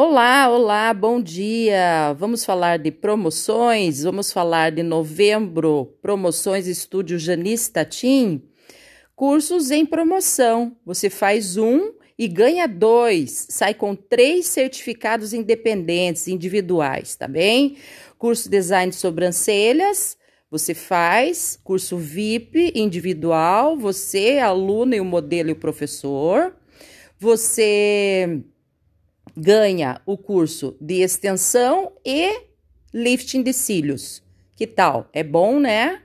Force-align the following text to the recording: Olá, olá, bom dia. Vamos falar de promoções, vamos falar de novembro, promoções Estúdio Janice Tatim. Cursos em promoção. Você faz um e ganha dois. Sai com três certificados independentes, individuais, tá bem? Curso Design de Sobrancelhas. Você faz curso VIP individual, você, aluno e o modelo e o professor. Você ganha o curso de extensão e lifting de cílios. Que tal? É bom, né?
Olá, 0.00 0.48
olá, 0.48 0.94
bom 0.94 1.20
dia. 1.20 2.12
Vamos 2.12 2.44
falar 2.44 2.78
de 2.78 2.88
promoções, 2.88 4.04
vamos 4.04 4.30
falar 4.30 4.70
de 4.70 4.80
novembro, 4.80 5.92
promoções 6.00 6.68
Estúdio 6.68 7.18
Janice 7.18 7.72
Tatim. 7.72 8.40
Cursos 9.16 9.72
em 9.72 9.84
promoção. 9.84 10.76
Você 10.86 11.10
faz 11.10 11.56
um 11.56 11.92
e 12.16 12.28
ganha 12.28 12.68
dois. 12.68 13.48
Sai 13.50 13.74
com 13.74 13.96
três 13.96 14.46
certificados 14.46 15.32
independentes, 15.32 16.28
individuais, 16.28 17.16
tá 17.16 17.26
bem? 17.26 17.76
Curso 18.16 18.48
Design 18.48 18.90
de 18.90 18.96
Sobrancelhas. 18.96 20.16
Você 20.48 20.74
faz 20.74 21.58
curso 21.64 21.96
VIP 21.96 22.72
individual, 22.76 23.76
você, 23.76 24.38
aluno 24.38 24.94
e 24.94 25.00
o 25.00 25.04
modelo 25.04 25.48
e 25.48 25.54
o 25.54 25.56
professor. 25.56 26.54
Você 27.18 28.44
ganha 29.38 30.00
o 30.04 30.16
curso 30.18 30.76
de 30.80 31.02
extensão 31.02 31.92
e 32.04 32.42
lifting 32.92 33.42
de 33.42 33.52
cílios. 33.52 34.22
Que 34.56 34.66
tal? 34.66 35.08
É 35.12 35.22
bom, 35.22 35.60
né? 35.60 36.02